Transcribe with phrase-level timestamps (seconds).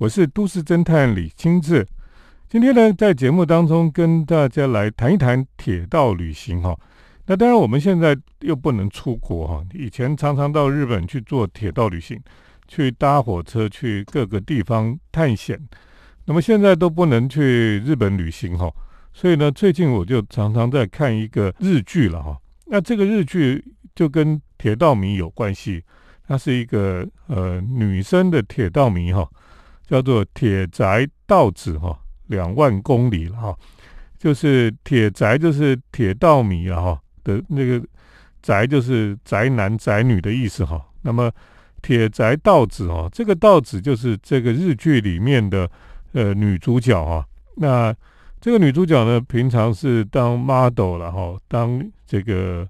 [0.00, 1.86] 我是都市侦探李清志。
[2.48, 6.74] 今天呢，在节目当中跟大家来谈一谈铁道旅行哈。
[7.26, 9.62] 那当然，我们现在又不能出国哈。
[9.74, 12.18] 以前常常到日本去做铁道旅行，
[12.66, 15.60] 去搭火车去各个地方探险。
[16.24, 18.72] 那么现在都不能去日本旅行哈。
[19.12, 22.38] 所以呢，最近我就常常在看一个日剧了哈。
[22.64, 23.62] 那这个日剧
[23.94, 25.84] 就跟铁道迷有关系，
[26.26, 29.28] 它是一个呃女生的铁道迷哈，
[29.90, 31.98] 叫做铁宅道子哈。
[32.30, 33.58] 两万公里了哈，
[34.16, 37.84] 就是铁宅，就是铁道迷啊哈的那个
[38.40, 40.80] 宅，就是宅男宅女的意思哈。
[41.02, 41.28] 那么
[41.82, 45.68] 铁宅道子哦，这个道子就是这个日剧里面的
[46.12, 47.26] 呃女主角哈。
[47.56, 47.92] 那
[48.40, 52.64] 这个女主角呢，平常是当 model 了哈，当这个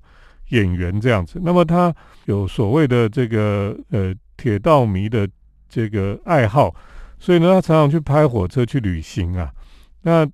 [0.48, 1.38] 演员这样子。
[1.44, 5.28] 那么她有所谓的这个呃铁道迷的
[5.68, 6.74] 这个爱好。
[7.20, 9.52] 所以呢，他常常去拍火车去旅行啊。
[10.02, 10.26] 那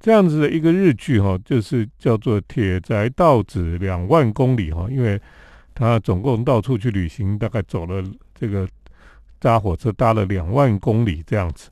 [0.00, 5.18] 这样子的一个日剧哈，就是叫做《铁宅道子两万公里》哈，因为
[5.74, 8.68] 他总共到处去旅行，大概走了这个
[9.38, 11.70] 搭火车搭了两万公里这样子。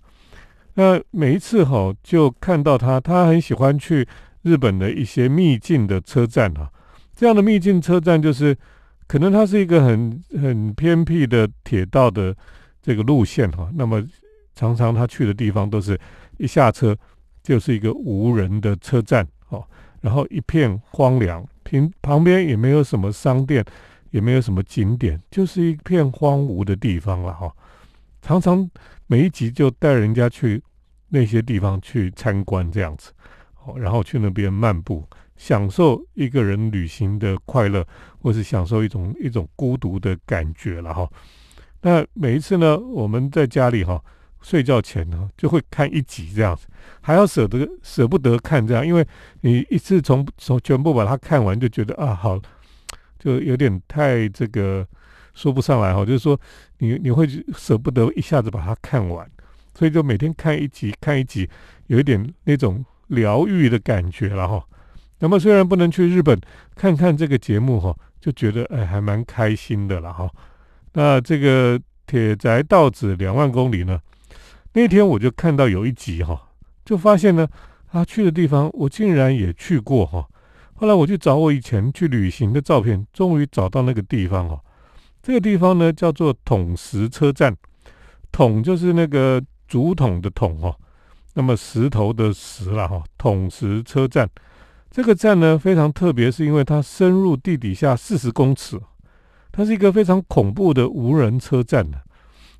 [0.75, 4.07] 那每一次哈，就看到他，他很喜欢去
[4.43, 6.73] 日本的一些秘境的车站哈。
[7.15, 8.57] 这样的秘境车站，就是
[9.07, 12.35] 可能它是一个很很偏僻的铁道的
[12.81, 13.71] 这个路线哈。
[13.75, 14.03] 那么
[14.55, 15.99] 常常他去的地方都是
[16.39, 16.97] 一下车
[17.43, 19.65] 就是一个无人的车站哦，
[20.01, 23.65] 然后一片荒凉，平旁边也没有什么商店，
[24.11, 27.53] 也没有什么景点，就是一片荒芜的地方了哈。
[28.21, 28.71] 常常
[29.07, 30.63] 每一集就带人家去
[31.09, 33.11] 那些地方去参观这样子，
[33.65, 35.05] 哦，然后去那边漫步，
[35.37, 37.85] 享受一个人旅行的快乐，
[38.21, 41.11] 或是享受一种一种孤独的感觉了哈。
[41.81, 44.01] 那每一次呢，我们在家里哈。
[44.43, 46.67] 睡觉前呢，就会看一集这样子，
[47.01, 49.07] 还要舍得舍不得看这样，因为
[49.41, 52.39] 你一次从从全部把它看完，就觉得啊好，
[53.19, 54.87] 就有点太这个
[55.33, 56.39] 说不上来哈，就是说
[56.79, 59.25] 你你会舍不得一下子把它看完，
[59.79, 61.49] 所以就每天看一集看一集，
[61.87, 64.63] 有一点那种疗愈的感觉了哈。
[65.21, 66.37] 那么虽然不能去日本
[66.75, 70.29] 看看这个节目哈，就觉得哎还蛮开心的了哈。
[70.95, 74.01] 那这个铁宅道子两万公里呢？
[74.75, 76.49] 那天我就看到有一集哈，
[76.83, 77.47] 就发现呢，
[77.91, 80.27] 他去的地方我竟然也去过哈。
[80.73, 84.59] 后来我去找我以前去旅行的照片，终于找到那个地方哈。
[85.23, 87.55] 这个地方呢叫做桶石车站，
[88.33, 90.75] 桶就是那个竹筒的桶哈，
[91.35, 93.05] 那么石头的石了哈。
[93.19, 94.29] 桶石车站
[94.91, 98.81] 这个站呢非常特别，是因为它深入地底下四十公尺，
[99.53, 102.01] 它是一个非常恐怖的无人车站的。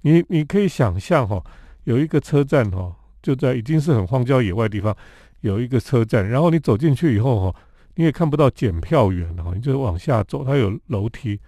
[0.03, 1.43] 你你可以想象哈。
[1.85, 4.97] 有一个车站哈，就在已经是很荒郊野外地方，
[5.41, 6.29] 有一个车站。
[6.29, 7.61] 然后你走进去以后哈，
[7.95, 11.41] 你也看不到检票员哈，你就往下走，它有楼梯，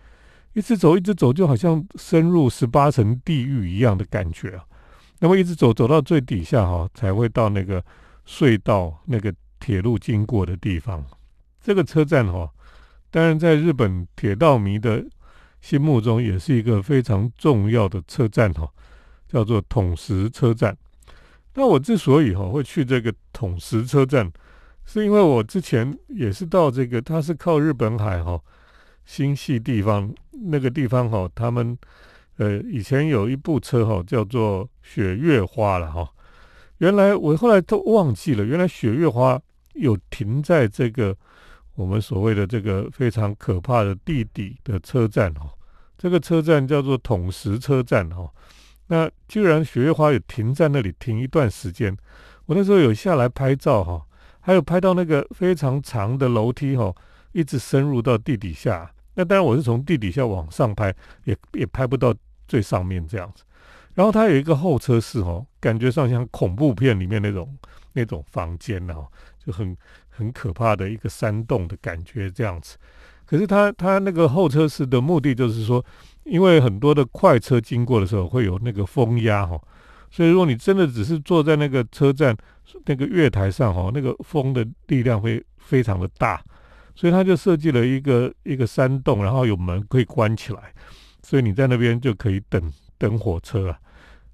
[0.53, 4.65] 一直走一直走，就好像深入十八层地狱一样的感觉啊。
[5.21, 7.83] 那么一直走走到最底下哈，才会到那个
[8.27, 11.05] 隧道那个铁路经过的地方。
[11.63, 12.51] 这个车站哈，
[13.11, 15.03] 当然在日本铁道迷的
[15.63, 18.69] 心目中也是一个非常重要的车站哈。
[19.35, 20.77] 叫做统石车站。
[21.55, 24.31] 那我之所以哈会去这个统石车站，
[24.85, 28.41] 是因为我之前也是到这个，它是靠日本海哈
[29.05, 31.77] 新系地方那个地方哈，他们
[32.37, 36.09] 呃以前有一部车哈叫做雪月花了哈。
[36.79, 39.41] 原来我后来都忘记了，原来雪月花
[39.73, 41.17] 有停在这个
[41.75, 45.51] 我们所谓的这个非常可怕的地底的车站哈。
[45.99, 48.31] 这个车站叫做统石车站哈。
[48.89, 51.97] 那居然雪月花有停在那里停一段时间，
[52.45, 54.05] 我那时候有下来拍照哈，
[54.41, 56.95] 还有拍到那个非常长的楼梯哈，
[57.33, 58.93] 一直深入到地底下。
[59.15, 62.15] 那当然我是从地底下往上拍，也也拍不到
[62.47, 63.43] 最上面这样子。
[63.95, 67.57] 然后它有一个候车室哦，感觉上像恐怖片里面那种
[67.95, 69.07] 那种房间哦，
[69.39, 69.75] 就很
[70.11, 72.77] 很可怕的一个山洞的感觉这样子。
[73.25, 75.83] 可是它它那个候车室的目的就是说。
[76.25, 79.61] 因为很多的快车经过的时候会有那个风压哈，
[80.11, 82.37] 所以如果你真的只是坐在那个车站
[82.87, 86.43] 那个月台上哈，那个风的力量会非常的大，
[86.95, 90.73] 所以他就设计了一个一个山洞，然后有门可以关起来，
[91.23, 93.79] 所以你在那边就可以等等火车啊。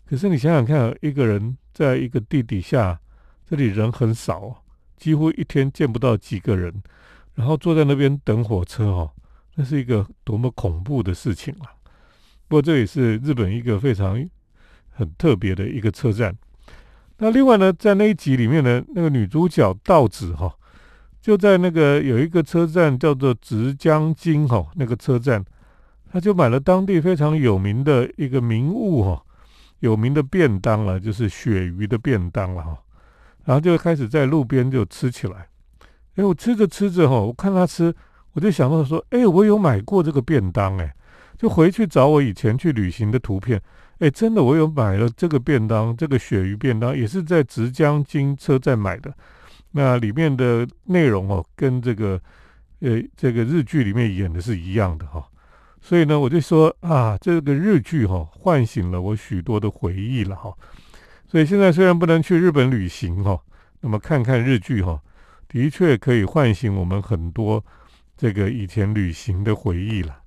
[0.07, 3.01] 可是你想想看，一个人在一个地底下，
[3.49, 4.63] 这里人很少，
[4.97, 6.83] 几乎一天见不到几个人，
[7.35, 9.11] 然后坐在那边等火车哦，
[9.57, 11.67] 那是一个多么恐怖的事情啊！
[12.51, 14.29] 不过这也是日本一个非常
[14.91, 16.37] 很特别的一个车站。
[17.19, 20.53] 那另外呢，在那一集里面呢，那个女主角道子哈，
[21.21, 25.45] 就在那个有一个车站叫做直江津哈，那个车站，
[26.11, 29.23] 她就买了当地非常有名的一个名物哈，
[29.79, 32.79] 有名的便当了，就是鳕鱼的便当了哈，
[33.45, 35.47] 然后就开始在路边就吃起来。
[36.17, 37.95] 哎，我吃着吃着哈，我看她吃，
[38.33, 40.93] 我就想到说，哎，我有买过这个便当哎，
[41.41, 43.59] 就回去找我以前去旅行的图片。
[44.01, 49.11] 哎，真的，我有买了这个便当，这个鳕鱼便当也是在直江津车站买的。
[49.71, 52.21] 那里面的内容哦，跟这个
[52.81, 55.27] 呃这个日剧里面演的是一样的哈。
[55.81, 60.53] 所以呢，我就说啊，这个日剧哈，唤醒了我许多的回忆了哈。
[61.27, 63.41] 所以现在虽然不能去日本旅行哈，
[63.81, 65.01] 那么看看日剧哈，
[65.49, 67.65] 的确可以唤醒我们很多
[68.15, 70.20] 这个以前旅行的回忆了。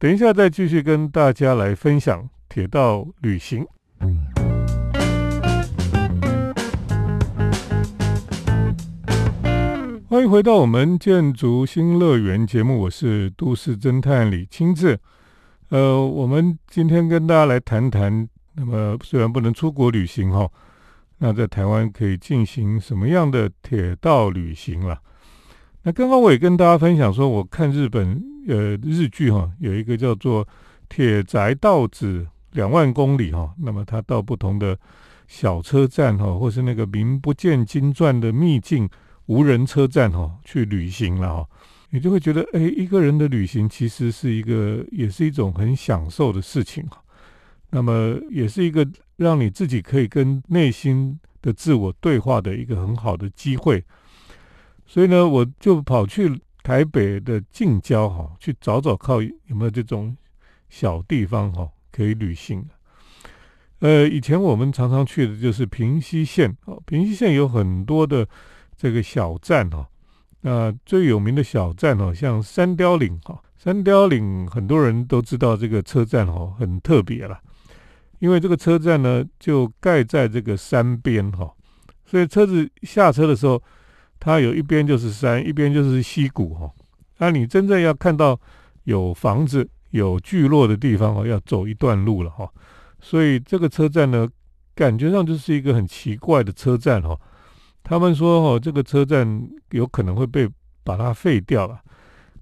[0.00, 2.30] 等一下再继续跟大家来分享。
[2.48, 3.66] 铁道旅行，
[10.08, 14.96] 欢迎回到我们建筑新乐园节目，我是都市侦探李清志。
[15.70, 20.48] 呃，我们今天跟大家来谈谈，那么虽然不能出国旅行哈，
[21.18, 25.00] 那在台湾可以进行什么样的铁道旅行了？
[25.82, 30.44] 那刚刚我也跟大家分享说，我看日本呃日剧哈，有一个叫做
[30.88, 32.24] 《铁宅道子》。
[32.52, 34.76] 两万公里哈，那么他到不同的
[35.28, 38.88] 小车站哈，或是那个名不见经传的秘境
[39.26, 41.48] 无人车站哈，去旅行了哈，
[41.90, 47.04] 你就会觉得，哎，一个人的旅行其实是一个，也是一种很享受的事情哈。
[47.70, 48.84] 那么也是一个
[49.16, 53.84] 让你自己可以跟内心的自我对话的一个很好的机会。
[54.86, 60.14] 所以呢，我就跑去台北的近郊哈，去找找靠有没有这种
[60.68, 61.66] 小地方哈。
[61.90, 62.62] 可以旅行，
[63.78, 68.28] 呃，以前我们常常去的就是平西线哦，平西线有很多的
[68.76, 69.88] 这个小站哈，
[70.42, 77.40] 那最有名的小站哦，像三雕岭哈，三雕岭很多人都知道这个车站哦，很特别了，
[78.18, 81.50] 因为这个车站呢就盖在这个山边哈，
[82.04, 83.60] 所以车子下车的时候，
[84.20, 86.70] 它有一边就是山，一边就是溪谷哈，
[87.18, 88.38] 那你真正要看到
[88.84, 89.68] 有房子。
[89.92, 92.46] 有聚落的地方哦，要走一段路了哈，
[93.00, 94.28] 所以这个车站呢，
[94.74, 97.18] 感觉上就是一个很奇怪的车站哈。
[97.82, 100.46] 他们说哦，这个车站有可能会被
[100.84, 101.80] 把它废掉了。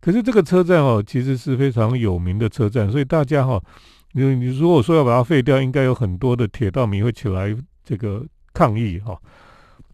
[0.01, 3.63] 可是这个车站哦，其实是非常有名的车站，所以大家哈，
[4.15, 9.17] 你你如果说要把它废掉，应该有很多的铁道迷会起来这个抗议哈。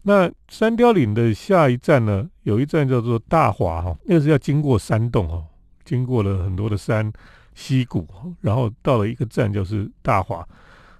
[0.03, 5.43] 那三雕岭的下一站呢，有一站叫做大华哈，那是要经过山洞哈，
[5.83, 7.11] 经过了很多的山。
[7.55, 8.07] 溪谷，
[8.41, 10.43] 然后到了一个站，就是大华。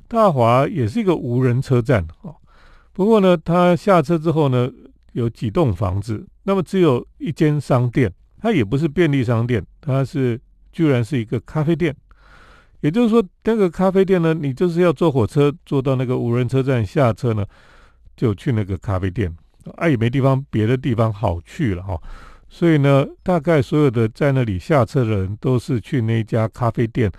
[0.08, 2.36] 大华也是一个无人车站哦。
[2.92, 4.72] 不过呢，他下车之后呢，
[5.14, 10.40] 有几栋房子，那么只有一间商店，它也不是便利商店，它是
[10.72, 11.96] 居然是一个咖啡店。
[12.82, 17.44] 也就是说，那个咖啡店呢，你就是要坐火车坐到那个无人车站下车呢，
[18.16, 19.36] 就去那个咖啡店，
[19.76, 22.00] 啊，也没地方别的地方好去了哈。
[22.50, 27.12] 所以呢，大概所有的在那里下车的人都是去那家咖啡店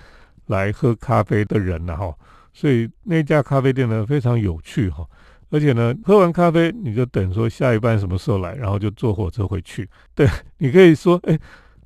[0.46, 2.14] 来喝咖啡的人了哈。
[2.52, 5.04] 所以那家咖啡店呢非常有趣哈，
[5.50, 9.88] 而且呢，喝完咖啡你就等说下一班什么时候来，然后就坐火车回去。
[10.14, 10.28] 对
[10.58, 11.36] 你可以说，哎，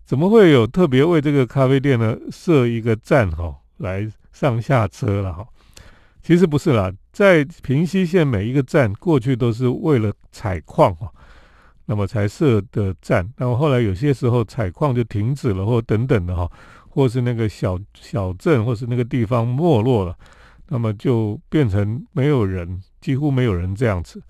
[0.05, 5.47] 怎么会有特别为这个咖啡店呢设一个站哈来上下车了哈？
[6.23, 11.13] 其实不是啦，在平西线每一个站过去都是为了采矿哈。
[11.87, 16.49] 那么才设的站，那么后来有些时候采矿就停止了，或等等的哈，
[16.89, 20.17] 或是那个小小镇，或是那个地方没落了，
[20.69, 24.23] 那么就变成没有人，几乎没有人这样子。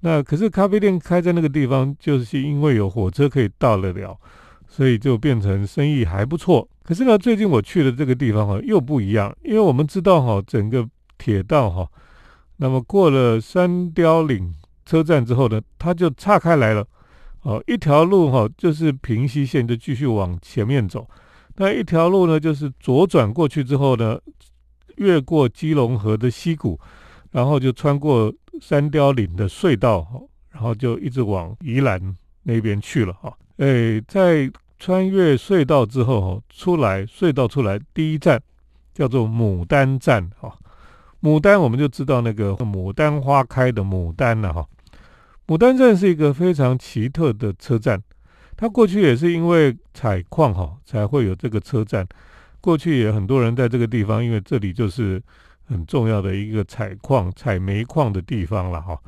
[0.00, 4.18] 那可是咖啡店开在那个地方，就是因为有火车可以到得了，
[4.66, 6.66] 所以就变成生意还不错。
[6.82, 11.86] 可是呢，最近我去的这个地方哈又不一样，因为我们知道哈，整个铁道哈，
[12.62, 14.54] 那么过了三雕岭。
[14.84, 16.84] 车站之后呢，它就岔开来了，
[17.42, 21.08] 哦，一条路哈，就是平西线，就继续往前面走。
[21.54, 24.18] 那一条路呢，就是左转过去之后呢，
[24.96, 26.78] 越过基隆河的溪谷，
[27.30, 30.04] 然后就穿过三雕岭的隧道，
[30.50, 33.32] 然后就一直往宜兰那边去了哈。
[33.58, 34.50] 哎，在
[34.80, 38.42] 穿越隧道之后哈，出来隧道出来，第一站
[38.92, 40.58] 叫做牡丹站哈。
[41.22, 44.66] 牡丹我们就知道那个牡丹花开的牡丹了哈。
[45.46, 48.02] 牡丹站是一个非常奇特的车站，
[48.56, 52.06] 它过去也是因为采矿哈才会有这个车站。
[52.60, 55.22] 过去也很多人在这个地方，因为这里就是
[55.64, 58.98] 很重要的一个采矿、采煤矿的地方了哈。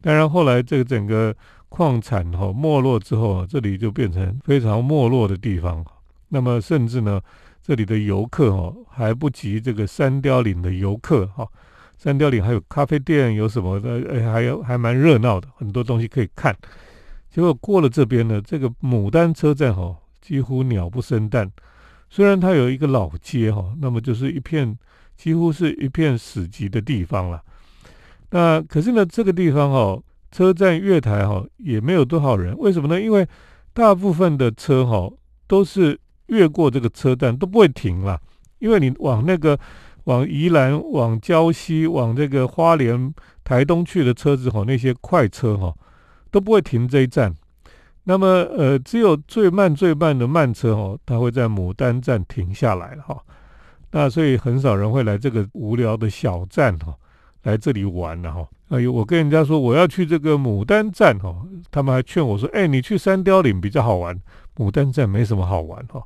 [0.00, 1.34] 当然后来这个整个
[1.68, 5.84] 矿产哈没落之后，这里就变成非常没落的地方。
[6.28, 7.20] 那么甚至呢，
[7.62, 11.48] 这里的游客哈还不及这个山雕岭的游客哈。
[11.96, 14.02] 山雕岭还有咖啡店，有什么的？
[14.12, 16.54] 哎，还有还蛮热闹的，很多东西可以看。
[17.30, 21.50] 结果过了这边呢，这个牡丹车站哈，几乎鸟不生蛋。
[22.10, 24.76] 虽然它有一个老街哈，那么就是一片
[25.16, 27.42] 几乎是一片死寂的地方了。
[28.30, 29.98] 那可是呢，这个地方哈，
[30.30, 32.54] 车站月台哈也没有多少人。
[32.58, 33.00] 为什么呢？
[33.00, 33.26] 因为
[33.72, 35.10] 大部分的车哈
[35.46, 38.20] 都是越过这个车站都不会停了，
[38.58, 39.58] 因为你往那个。
[40.04, 45.74] 往宜兰、往礁溪、往这个花莲、台东去的车子哈，那些快车哈
[46.30, 47.34] 都不会停这一站。
[48.04, 53.18] 那么呃，只有最慢最慢的慢车哈，它会在牡丹站停下来哈。
[53.92, 56.94] 那所以很少人会来这个无聊的小站哈，
[57.44, 58.46] 来这里玩了哈。
[58.68, 61.34] 哎呦，我跟人家说我要去这个牡丹站哈，
[61.70, 64.20] 他们还劝我说：“哎，你去山雕岭比较好玩，
[64.56, 66.02] 牡丹站没什么好玩哈。”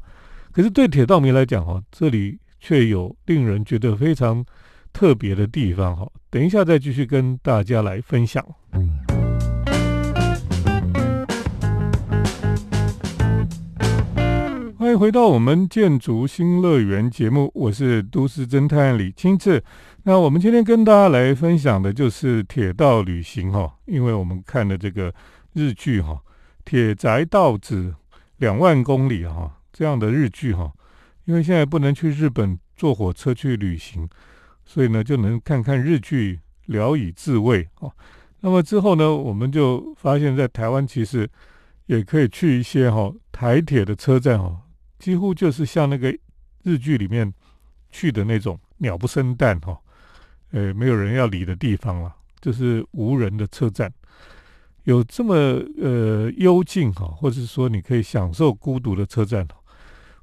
[0.52, 2.38] 可是对铁道迷来讲哈，这里。
[2.61, 4.45] 却有令人觉得非常
[4.93, 8.45] 特别的地方哈，等一下再继续跟大家来分享。
[14.77, 19.62] 欢迎回到我们建筑新乐园节目，我是都市侦探李清志。
[20.05, 25.12] 那我们今天跟大家来分享的就是铁道旅行哈，因为我们看的这个
[25.53, 26.12] 日剧哈，
[26.65, 27.95] 《铁宅道子
[28.38, 30.73] 两万公里》哈，这样的日剧哈。
[31.28, 34.08] 因为现在不能去日本坐火车去旅行，
[34.64, 37.92] 所以呢就能看看日剧，聊以自慰哦。
[38.40, 41.28] 那么之后呢，我们就发现，在台湾其实
[41.85, 44.58] 也可以去一些哈台铁的车站哦，
[44.99, 46.16] 几乎就是像那个
[46.62, 47.30] 日剧里面
[47.90, 49.78] 去的那种鸟不生蛋哈，
[50.52, 53.92] 呃没有人要理的地方了，就是无人的车站，
[54.85, 59.47] 有这么呃幽静哈，或者说你可以享受孤独的车站。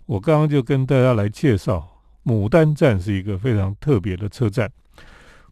[0.06, 4.72] 我刚刚就跟大家来介绍，牡丹站是一个非常特别的车站。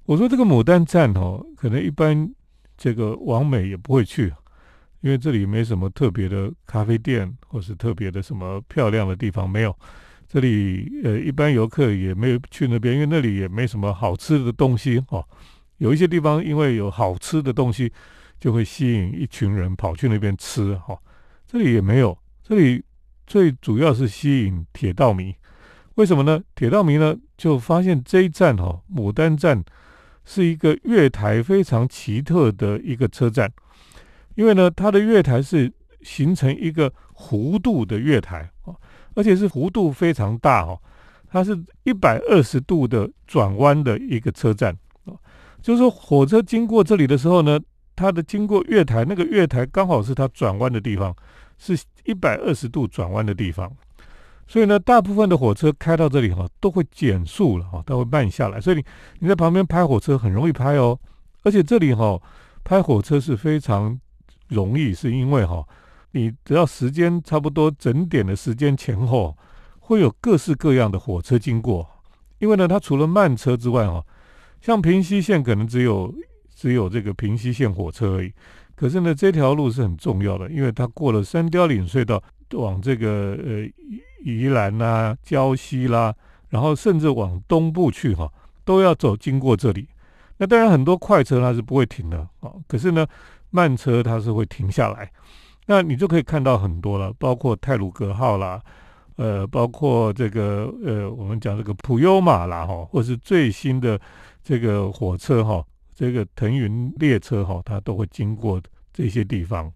[0.06, 2.30] 我说这个牡丹站哦，可能一般
[2.78, 4.32] 这个往美也不会去，
[5.02, 9.76] 因为这里没什么特别的咖啡店，或是特别的什么漂亮的地方没有。
[10.28, 15.26] 这里呃，一般游客也没有去那边，因为那里也没什么好吃的东西哦。
[15.78, 17.92] 有一些地方因为有好吃的东西，
[18.40, 20.96] 就会吸引一群人跑去那边吃哈。
[21.48, 22.84] 这里也没有，这里。
[23.26, 25.34] 最主要是吸引铁道迷，
[25.96, 26.42] 为什么呢？
[26.56, 29.64] 铁道迷呢就发现这一站哈，牡丹站
[30.26, 33.52] 是一个月台非常奇特的一个车站，
[34.36, 38.52] 因为呢，它的月台是形成一个弧度的月台，
[39.16, 40.78] 而且是弧度非常大哈，
[41.30, 44.78] 它是一百二十度的转弯的一个车站，
[45.62, 47.60] 就是说火车经过这里的时候呢，
[47.96, 51.16] 它的经过月台，那个月台刚好是它转弯的地方。
[51.56, 53.72] 是一百二十度转弯的地方，
[54.48, 58.60] 所以呢，大部分的火车开到这里哈，都会减速了哈，都会慢下来。
[58.60, 58.86] 所以你
[59.20, 61.00] 你在旁边拍火车很容易拍哦，
[61.44, 62.22] 而且这里哈
[62.64, 64.00] 拍火车是非常
[64.50, 65.66] 容易，是因为哈
[66.12, 69.38] 你只要时间差不多整点的时间前后，
[69.80, 71.90] 会有各式各样的火车经过。
[72.40, 74.04] 因为呢，它除了慢车之外哈，
[74.60, 76.14] 像平西线可能只有
[76.54, 78.34] 只有这个平西线火车而已。
[78.76, 82.22] 可是呢，这条路是很重要的，因为它过了三雕岭隧道，
[82.54, 83.70] 往这个呃
[84.24, 86.14] 宜兰啦、礁溪啦，
[86.50, 88.32] 然后甚至往东部去哈，
[88.66, 89.88] 都要走经过这里。
[90.38, 93.06] 那当然很多快车它是不会停的啊，可是呢，
[93.52, 95.10] 慢车它是会停下来。
[95.68, 98.62] 那你就可以看到很多了，包括泰鲁格号啦，
[99.16, 104.00] 呃，包括这个呃，我们讲这个普悠玛啦哈，或是最新的
[104.44, 105.64] 这个火车哈。
[105.96, 109.72] 这个腾云列车哈，它都会经过这些地方，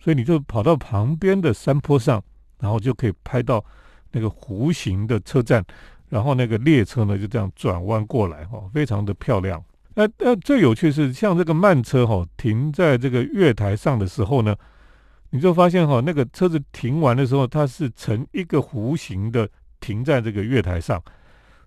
[0.00, 2.22] 所以你就跑到旁边的山坡上，
[2.58, 3.64] 然后就可以拍到
[4.10, 5.64] 那个弧形的车站，
[6.08, 9.62] 然后那个列车呢就这样转弯过来哈，非常的漂亮。
[9.94, 14.56] 那那最有趣是，像这个慢车哈，停在这个月台上的时候呢，
[15.30, 19.48] 你就发现哈，那个车子停完的时候，它是呈一个弧形的
[19.80, 21.02] 停在这个月台上。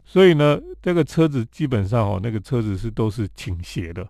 [0.06, 4.08] 所以呢，这个车子基本上哦，那个车子是都是倾斜的，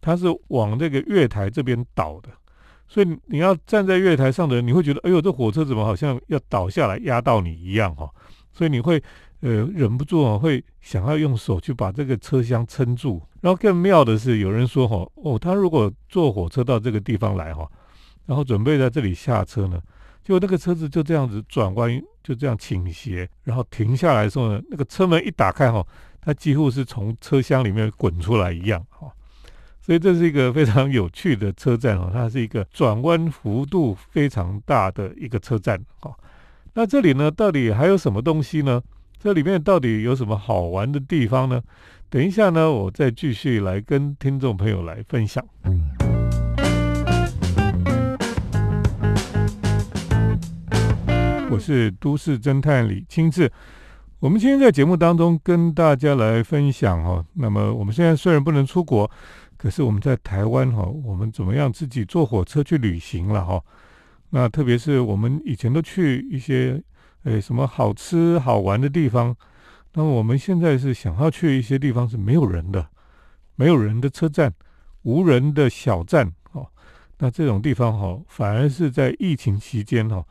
[0.00, 2.28] 它是往这个月台这边倒的。
[2.86, 8.08] 所以你要站在月台上的人，你会觉得，哎呦，这火车怎么好像要倒下来压到你一样哈？
[8.52, 9.02] 所以你会
[9.40, 13.22] 呃忍不住啊，会想要用手去把这个车厢撑住。
[13.40, 17.66] 然后更妙的是，有人说哈，哦，他如果坐火车到这个地方来哈，
[18.26, 19.80] 然后准备在这里下车呢。
[20.24, 25.86] 结果那个车子就这样子转弯，就这样倾斜，然后停下来的时候呢，那个车门一打开哈，
[26.20, 29.12] 它几乎是从车厢里面滚出来一样哈。
[29.82, 36.10] 所以这是一个非常有趣的车站哦，它是一个转弯幅度非常大的一个车站哈。
[36.72, 38.82] 那这里呢，到底还有什么东西呢？
[39.18, 41.62] 这里面到底有什么好玩的地方呢？
[42.08, 45.44] 等一下呢，我再继续来跟听众朋友来分享。
[51.54, 53.48] 我是都市侦探李清志，
[54.18, 57.24] 我们今天在节目当中跟大家来分享哈。
[57.34, 59.08] 那么我们现在虽然不能出国，
[59.56, 63.62] 可是我们在台湾哈，我们怎么样自己坐火车去旅行了哈？
[64.30, 66.82] 那特别是我们以前都去一些
[67.22, 69.32] 诶什么好吃好玩的地方，
[69.92, 72.84] 那么我们现在是想要去一些地方是没有人的，
[73.54, 74.52] 没有人的车站，
[75.02, 76.66] 无人的小站哦。
[77.18, 80.24] 那这种地方哈，反而是在疫情期间哈。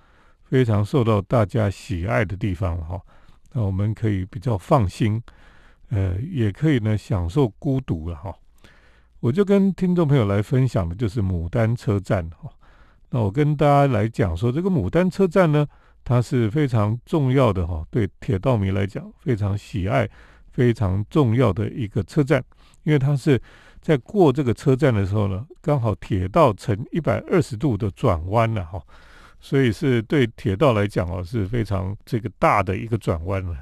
[0.53, 3.01] 非常受到大家喜爱的地方哈，
[3.53, 5.19] 那我们可以比较放心，
[5.89, 8.31] 呃，也可以呢享受孤独了哈。
[9.19, 12.47] 我就跟听众朋友来分享的就是牡丹车站哈。
[13.09, 15.65] 那我跟大家来讲说，这个牡丹车站呢，
[16.03, 20.07] 它是非常重要的哈，对铁道迷来讲非常喜爱、
[20.51, 22.43] 非常重要的一个车站，
[22.83, 23.41] 因为它是
[23.81, 28.79] 在过这个车站的时候呢，刚好铁道呈一百二十度的转弯了哈。
[29.43, 33.53] 所以是对铁道来讲哦，是非常这个大的一个转弯了。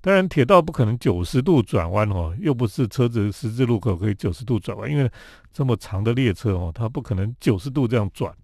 [0.00, 5.08] 当然，铁道不可能九十度转弯哦，又不是车子十字路口可以九十度转弯，因为
[5.52, 8.34] 这么长的列车哦，它不可能九十度这样转，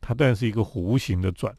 [0.00, 1.54] 它当然是一个弧形的转，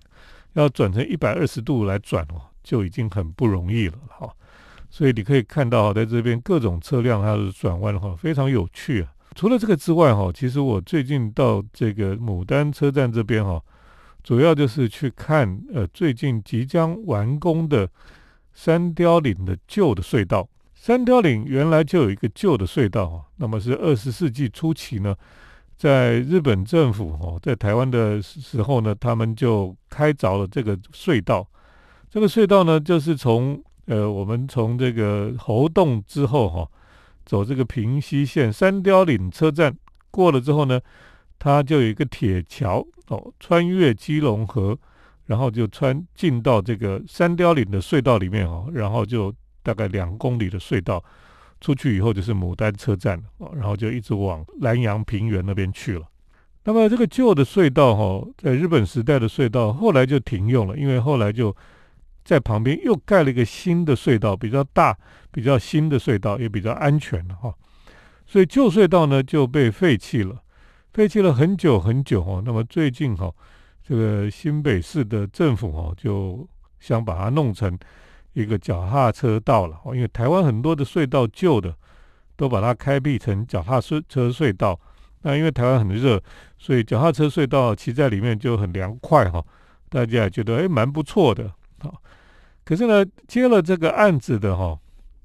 [0.54, 4.28] 要转成一百二十度来转哦，就已经很不容易了哈。
[4.90, 9.14] 所以你可以看到，在这边各种车辆它的转弯的话，非常有趣啊。
[9.36, 13.62] 除了这个之外哈，其实我最近到这个牡丹车站这边哈。
[14.24, 17.90] 主要就是去看，呃，最近即将完工的
[18.54, 20.48] 三雕岭的旧的隧道。
[20.76, 25.16] 三雕岭原来就有一个旧的隧道，那么是二十世纪初期呢，
[25.76, 31.48] 在日本政府哦，在台湾的时候呢，他们就开凿了这个隧道。
[32.10, 36.68] 这个隧道呢，就是从呃，我们从这个猴洞之后哈，
[37.26, 39.76] 走这个平西线三雕岭车站
[40.12, 40.80] 过了之后呢。
[41.44, 44.78] 它就有一个铁桥哦，穿越基隆河，
[45.26, 51.04] 然后就穿进到这个三雕岭的隧道里面哦，然后就大概两公里的隧道，
[51.60, 56.06] 出去以后就是牡丹车站哦，然后就一直往南洋平原那边去了。
[56.64, 61.56] 那么这个旧的隧道哈，在日本时代的隧道后来就停用了，因为后来就
[62.24, 64.96] 在旁边又盖了一个新的隧道，比较大、
[65.32, 67.52] 比较新的隧道，也比较安全了哈，
[68.28, 70.44] 所以旧隧道呢就被废弃了。
[70.94, 73.34] 废弃了很久很久哦，那么最近哈，
[73.82, 76.46] 这个新北市的政府哦，就
[76.82, 77.80] 想把它弄成
[78.34, 81.74] 一个脚踏车道了哦，因为台湾很多的隧道旧的
[82.36, 84.78] 都把它开辟成脚踏车车隧道，
[85.22, 86.22] 那因为台湾很热，
[86.58, 89.42] 所以脚踏车隧道骑在里面就很凉快哈，
[89.88, 91.46] 大家也觉得哎蛮不错的
[91.80, 91.94] 啊。
[92.66, 94.78] 可是呢，接了这个案子的哈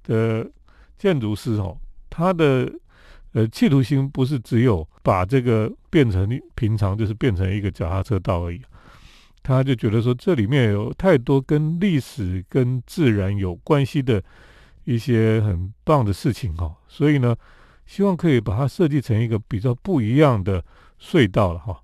[0.05, 0.49] 的
[0.97, 1.77] 建筑师哦，
[2.09, 2.73] 他的。
[3.37, 8.63] 呃，企图心不是只有把这个变成平常，就是变成一个脚踏车道而已。
[9.43, 14.25] 他就觉得说，这里面有太多跟历史、跟自然有关系的
[14.85, 17.37] 一些很棒的事情哈，所以呢，
[17.85, 20.65] 希望可以把它设计成一个比较不一样的
[20.99, 21.79] 隧道了哈。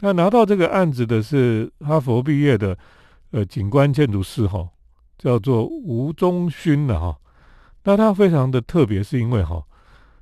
[0.00, 2.74] 那拿到这个案子的是哈佛毕业的
[3.32, 4.66] 呃景观建筑师哈，
[5.18, 7.14] 叫做吴宗勋的哈。
[7.84, 9.62] 那他非常的特别，是因为哈。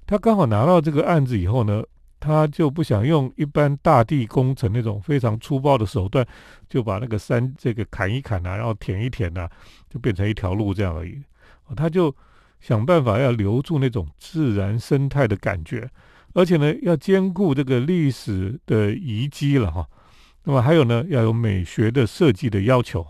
[0.07, 1.83] 他刚好拿到这个案子以后呢，
[2.21, 6.27] 他就不想用一般大地工程那种非常粗暴的手段，
[6.69, 9.51] 就把那个山这个砍一砍啊，然后填一填啊，
[9.88, 11.23] 就变成一条路这样而已。
[11.75, 12.14] 他就
[12.61, 15.88] 想办法要留住那种自然生态的感觉，
[16.35, 19.87] 而且呢，要兼顾这个历史的遗迹了哈。
[20.45, 23.07] 那么还有呢，要有美学的设计的要求，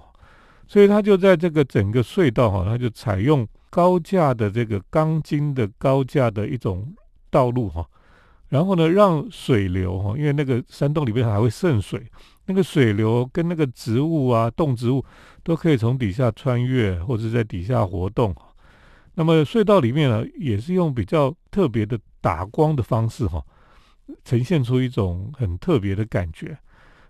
[0.74, 3.46] 所以他就在这个整个隧道哈，他就采用。
[3.70, 6.94] 高架的这个钢筋的高架的一种
[7.28, 7.84] 道路哈，
[8.48, 12.00] 然后呢，让水流哈，因为那个山洞里面还会渗水，
[12.46, 15.04] 那个水流跟那个植物啊、动植物
[15.42, 18.32] 都可以从底下穿越或者在底下活动。
[19.14, 23.44] 那么隧道里面呢，也是用比较特别的打光的方式哈，
[24.24, 26.56] 呈现出一种很特别的感觉。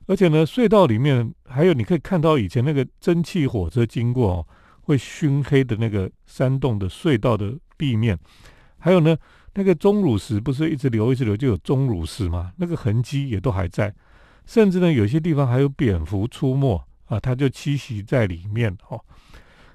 [0.06, 4.46] 而且呢，隧道里面还有你可以看到以前那个蒸汽火车经过哦。
[4.86, 8.18] 会熏黑的那个山洞的隧道的壁面，
[8.76, 9.16] 还有呢，
[9.54, 12.52] 那个钟乳石不是一直流一直流就有钟乳石吗？
[12.58, 13.94] 那个痕迹也都还在，
[14.44, 19.02] 甚至呢，有些地方还有蝙蝠出没啊，它就栖息在里面哦。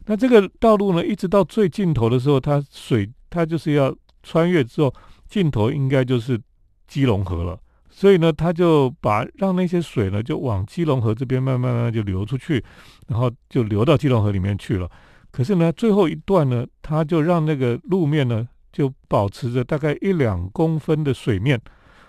[0.06, 4.94] 那这个道路呢，一直到最尽头的时候，它水它就是要穿越之后，
[5.28, 6.39] 尽头应该就是
[6.88, 7.60] 基隆河了。
[8.00, 12.64] 所以呢，他就把让那些水呢，就往基隆河这边慢慢慢慢就流出去，
[13.10, 14.90] 然后就流到基隆河里面去了。
[15.32, 21.60] 可是呢，最后一段呢，他就让那个路面呢，就保持着大概一两公分的水面，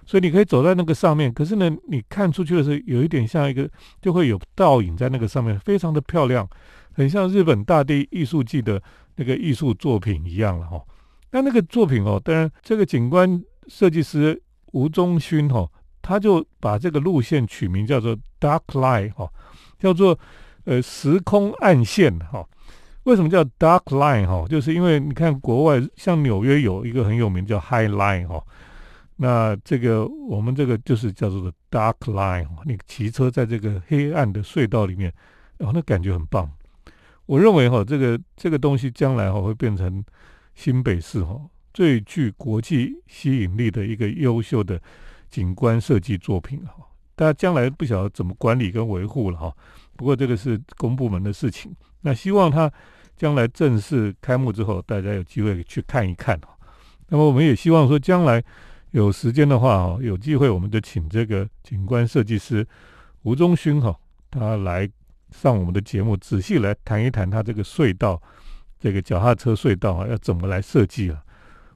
[0.06, 1.34] 所以你可以走在那个上面。
[1.34, 3.68] 可是呢，你看出去的时候，有一点像一个，
[4.00, 6.48] 就会有倒影在那个上面，非常的漂亮，
[6.92, 8.80] 很像日本大地艺术季的
[9.16, 10.80] 那个艺术作品一样了哈。
[11.32, 15.68] 那那个作品哦，当然这个景观设计师吴宗勋哈。
[16.02, 19.30] 他就把这个路线取名叫做 Dark Line 哈，
[19.78, 20.18] 叫做
[20.64, 22.46] 呃时空暗线哈。
[23.04, 24.46] 为什么叫 Dark Line 哈？
[24.48, 28.42] 就是因为你看国外像纽约有一个很有名叫 High Line 哈，
[29.16, 32.46] 那这个我们这个就是叫做 Dark Line。
[32.64, 35.12] 你骑车在这个黑暗的隧道里面，
[35.56, 36.50] 然后那感觉很棒。
[37.26, 40.04] 我认为哈，这个这个东西将来哈会变成
[40.54, 41.40] 新北市哈
[41.72, 44.80] 最具国际吸引力的一个优秀的。
[45.30, 46.74] 景观设计作品哈，
[47.14, 49.54] 大家将来不晓得怎么管理跟维护了哈。
[49.96, 52.70] 不过这个是公部门的事情，那希望他
[53.16, 56.56] 将来正式开幕之后，大家有机会去看一看哈。
[57.08, 58.42] 那么我们也希望说，将来
[58.92, 62.66] 有时间的话哈，有机会我们就请这个景观设计师
[63.22, 63.94] 吴宗勋哈，
[64.30, 64.88] 他来
[65.30, 68.20] 上我们的节目，仔细来谈一谈他这个隧道，
[68.78, 71.22] 这个脚踏车隧道啊，要怎么来设计啊？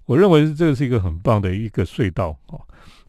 [0.06, 2.58] 我认为这是一个很棒的一个隧道啊。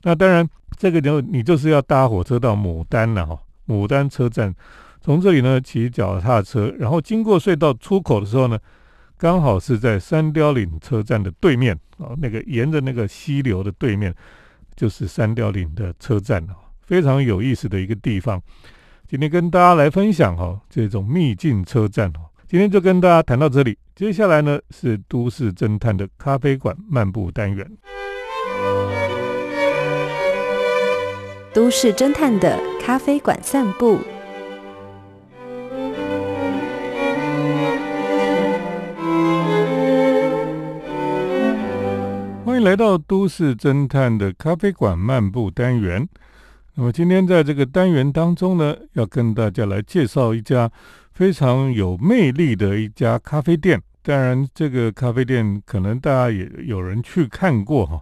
[0.03, 3.37] 那当然，这个就你就是要搭火车到牡丹了哈。
[3.67, 4.53] 牡丹车站，
[5.01, 8.59] 从这里呢骑脚踏车，然后经过隧道出口的时候呢，
[9.17, 12.13] 刚好是在三雕岭车站的对面啊。
[12.21, 14.13] 那个沿着那个溪流的对面，
[14.75, 18.41] 就是三雕岭的车站啊，非常有意思的一个地方。
[19.07, 22.29] 今天跟大家来分享哈这种秘境车站哦。
[22.55, 27.69] 今天就跟大家谈到这里，接下来呢是都市侦探的咖啡馆漫步单元。
[31.53, 33.99] 都市侦探的咖啡馆散步，
[42.45, 46.07] 欢迎来到都市侦探的咖啡馆漫步单元。
[46.75, 50.71] 那么今天在这个单元当中呢，要跟大家来介绍一家
[51.15, 53.81] 非常有魅力的一家咖啡店。
[54.01, 58.01] 当然，这个咖啡店可能大家也有人去看过哈。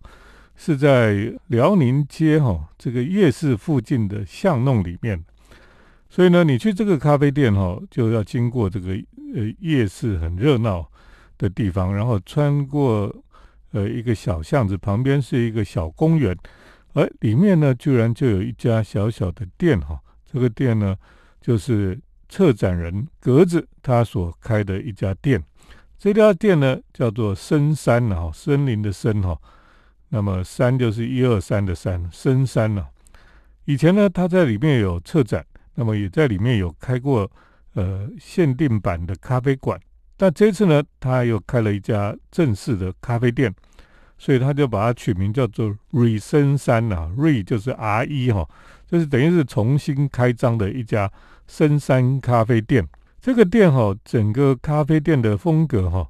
[0.55, 5.23] 是在辽宁街哈这个夜市附近的巷弄里面，
[6.09, 8.93] 所以呢，你去这个咖啡店哈，就要经过这个
[9.35, 10.87] 呃夜市很热闹
[11.37, 13.13] 的地方，然后穿过
[13.71, 16.37] 呃一个小巷子，旁边是一个小公园，
[16.93, 19.99] 而里面呢，居然就有一家小小的店哈。
[20.31, 20.95] 这个店呢，
[21.41, 21.99] 就是
[22.33, 25.39] 策展人格子他所开的一家店。
[25.99, 29.39] 这家店呢，叫做深山哈，森林的森哈。
[30.09, 32.87] 那么山就是一二三的山，深山呢。
[33.65, 37.29] 以前呢，他在里面有策展，那么也在里面有开过
[37.75, 39.79] 呃限定版的咖啡馆。
[40.17, 43.53] 但这次呢，他又开了一家正式的咖啡店，
[44.17, 47.13] 所以他就把它取名叫做瑞深山呐。
[47.15, 48.49] 瑞就是 R 一哈，
[48.93, 51.11] 就是等于是重新开张的一家
[51.47, 52.87] 深山咖啡店。
[53.19, 56.07] 这个店哈，整个咖啡店的风格哈，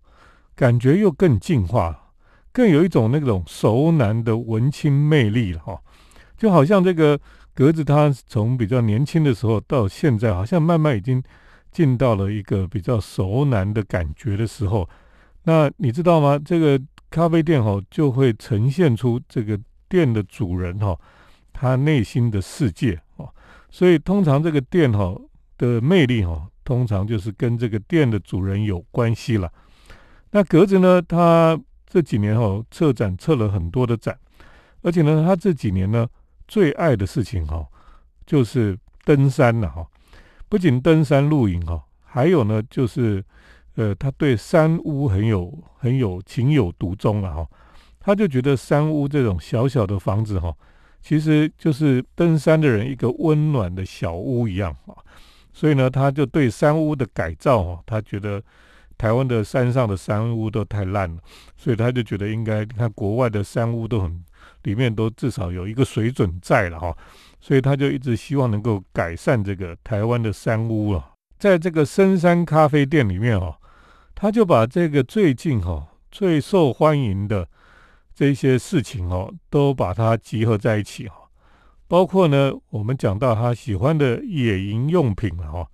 [0.53, 1.97] 感觉又更进化。
[2.51, 5.79] 更有一种那种熟男的文青魅力了哈，
[6.37, 7.17] 就好像这个
[7.53, 11.23] 格子，他从比较年轻的时候到现在，好像慢慢已经
[11.71, 14.89] 进到了一个比较熟男的感觉的时候。
[15.43, 16.37] 那你知道吗？
[16.37, 16.77] 这个
[17.09, 20.99] 咖啡店哈，就会呈现出这个店的主人哈，
[21.53, 23.29] 他内心的世界哦。
[23.69, 25.15] 所以通常这个店哈
[25.57, 29.49] 的魅力哈，通常就是跟这个店的主人有关系了。
[30.31, 31.57] 那格子呢，他。
[31.85, 34.17] 这几年哈，策展策了很多的展，
[34.81, 36.07] 而且呢，他这几年呢，
[36.47, 37.63] 最爱的事情哈，
[38.25, 39.85] 就是登山了哈。
[40.49, 43.23] 不仅登山露营哈，还有呢，就是
[43.75, 47.47] 呃，他对山屋很有很有情有独钟了哈。
[47.99, 50.51] 他就觉得山屋这种小小的房子哈，
[51.03, 54.97] 其实就是登山的人一个温暖的小屋一样啊。
[55.53, 58.41] 所以呢，他就对山屋的改造哈，他觉得。
[58.95, 61.19] 台湾的山上的山屋都太烂了，
[61.57, 64.23] 所以他就觉得应该，你看国外的山屋都很，
[64.61, 66.95] 里面都至少有一个水准在了哈，
[67.41, 71.09] 所以他就一直希望能够改善这个台湾的山屋啊。
[71.37, 73.57] 在这个深山咖啡店里面哈，
[74.15, 77.45] 他就把这个最近哈最受欢迎的
[78.15, 81.15] 这些事情哦，都把它集合在一起哈，
[81.87, 85.67] 包括呢，我们讲到他喜欢的野营用品了哈。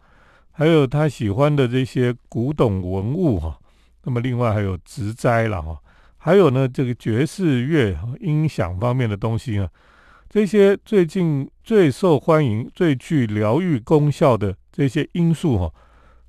[0.52, 3.58] 还有他喜欢的这些古董文物哈，
[4.04, 5.80] 那么另外还有植栽了哈，
[6.18, 9.70] 还有呢这个爵士乐、音响方面的东西啊，
[10.30, 15.74] 这些最近最受欢迎、最具疗愈功效的这些因素哈，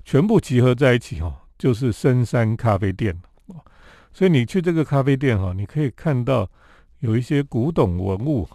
[0.05, 3.21] 全部集合在一起哈，就是深山咖啡店。
[4.13, 6.49] 所以你去这个咖啡店哈，你可以看到
[6.99, 8.49] 有一些古董文物，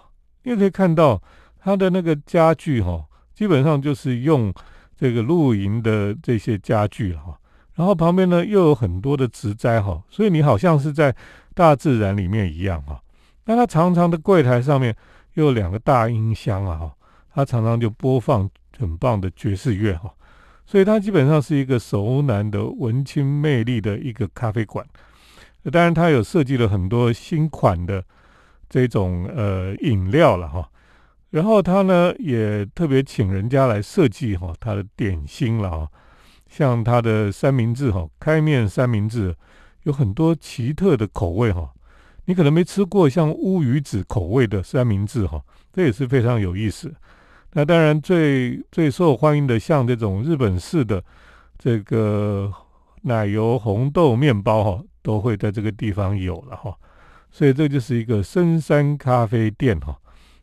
[0.43, 1.21] 你也可以看到
[1.59, 4.53] 它的那个家具哈，基本上就是用
[4.95, 7.37] 这个露营的这些家具哈。
[7.73, 11.15] 然后旁边呢又有很多的植栽哈，所以你好像是在
[11.53, 13.01] 大自然里面一样哈。
[13.45, 14.95] 那它长长的柜台上面
[15.33, 16.93] 又有两个大音箱啊哈，
[17.33, 20.13] 它常常就播放很棒的爵士乐哈，
[20.65, 24.85] 所以它基本上是一个熟男的文青魅力的一个咖啡馆。
[25.71, 28.03] 当然，它有设计了很多新款的
[28.69, 30.69] 这种呃饮料了哈。
[31.31, 35.89] 然后他呢也特别请人家来设计哈他的点心了哈。
[36.47, 39.35] 像它的三明治哈，开面三明治
[39.83, 41.69] 有很多奇特的口味哈，
[42.25, 45.41] 你可能没吃过像乌鱼子口味的三明治哈，
[45.73, 46.93] 这也是非常有意思。
[47.51, 51.03] 那当然最最受欢迎的，像这种日本式的
[51.57, 52.53] 这个
[53.05, 56.75] 奶油红豆面包哈，都会在这个地方有了哈。
[57.29, 59.95] 所以这就是一个深山咖啡店哈。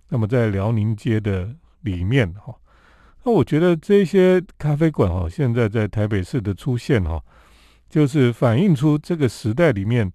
[0.08, 1.48] 那么在辽宁街的
[1.80, 2.54] 里面哈。
[3.24, 7.20] 那我觉得这些咖啡馆哈，现在在台北市的出现哈，
[7.88, 10.12] 就是反映出这个时代里面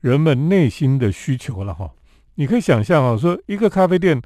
[0.00, 1.90] 人们内心的需求了哈。
[2.36, 4.20] 你可以想象啊，说一个咖啡店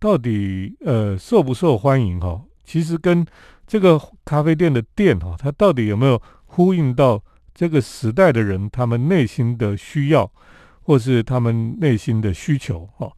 [0.00, 3.24] 到底呃受不受欢迎哈，其实跟
[3.66, 6.20] 这个咖啡店的店哈，它到底有没有
[6.58, 7.22] 呼应到
[7.54, 10.28] 这个时代的人他们内心的需要，
[10.82, 13.08] 或是他们内心的需求哈。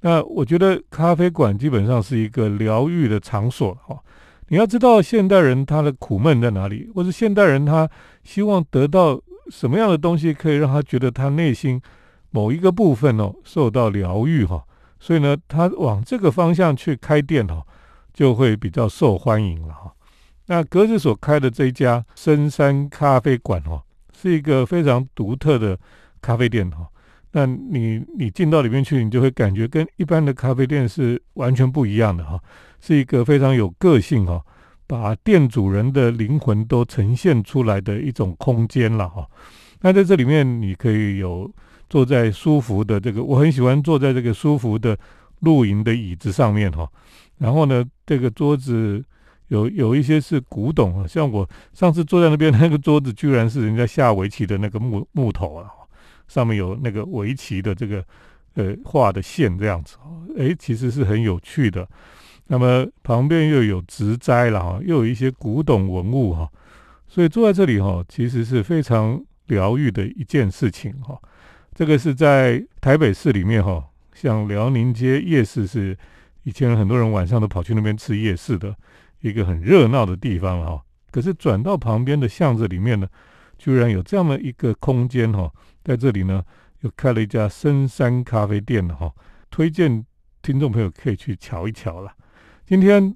[0.00, 3.98] 那我觉得咖啡馆基本上是一个疗愈的场所哈。
[4.48, 7.88] 你要知道现代人他的苦闷在哪里，或者现代人他
[8.24, 11.80] 希望得到什么样的东西，可以让他觉得他内心
[12.30, 14.62] 某一个部分哦受到疗愈哈。
[15.00, 17.62] 所以呢，他往这个方向去开店哈，
[18.12, 19.90] 就会比较受欢迎了哈。
[20.46, 25.78] 那格子所开的这一家深山咖啡馆哦，是一个非常独特的
[26.20, 26.86] 咖啡店哈。
[27.30, 32.38] 那你你进到里面去，你就会感觉跟一般的咖啡店是完全不一样的哈，
[32.80, 34.44] 是一个非常有个性哈，
[34.86, 39.26] 把店主人的灵魂都呈现出来的一种空间了哈。
[39.80, 41.50] 那在这里面，你可以有
[41.88, 44.98] 坐在舒服的这个，我很喜欢坐在这个舒服的
[45.40, 46.86] 露营的椅子上面哈。
[47.38, 49.02] 然后呢，这个桌子
[49.52, 55.68] 有有一些是古董啊，像我上次坐在那边那个桌子，居然是人家下围棋的那个木木头啊。
[56.26, 58.02] 上面有那个围棋的这个
[58.54, 59.98] 呃画的线这样子，
[60.38, 61.86] 哎，其实是很有趣的。
[62.46, 66.48] 那么旁边又有植栽了哈，又有一些古董文物哈，
[67.06, 71.20] 所以坐在这里哈，其实是非常疗愈的一件事情哈。
[71.74, 73.84] 这个是在台北市里面哈，
[74.14, 75.94] 像辽宁街夜市是
[76.44, 78.74] 以前很多人晚上都跑去那边吃夜市的
[79.22, 80.82] 一个很热闹的地方哈。
[81.10, 83.08] 可是转到旁边的巷子里面呢，
[83.58, 85.50] 居然有这样的一个空间哈。
[85.82, 86.42] 在这里呢，
[86.82, 89.10] 又开了一家深山咖啡店了哈，
[89.50, 90.04] 推荐
[90.42, 92.12] 听众朋友可以去瞧一瞧了。
[92.66, 93.14] 今天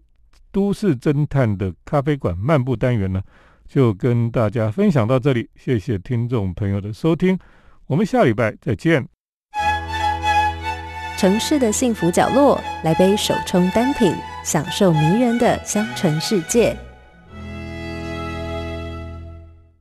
[0.51, 3.23] 都市侦探的咖啡馆漫步单元呢，
[3.67, 7.39] 就跟大家分享到这里，谢谢听众朋友的收听，
[7.87, 9.07] 我们下礼拜再见。
[11.17, 14.15] 城市的幸福角落，来杯手冲单品，
[14.47, 16.86] 享受迷人的香醇世界。